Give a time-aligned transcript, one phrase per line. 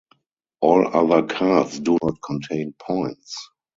[0.61, 3.35] All other cards do not contain points.